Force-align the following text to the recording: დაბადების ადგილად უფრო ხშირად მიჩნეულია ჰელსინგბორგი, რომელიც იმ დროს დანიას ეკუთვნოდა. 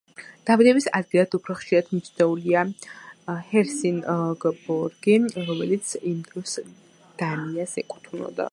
დაბადების 0.49 0.85
ადგილად 0.99 1.35
უფრო 1.39 1.55
ხშირად 1.57 1.91
მიჩნეულია 1.97 2.63
ჰელსინგბორგი, 3.51 5.19
რომელიც 5.37 5.95
იმ 6.13 6.17
დროს 6.31 6.57
დანიას 7.23 7.77
ეკუთვნოდა. 7.85 8.49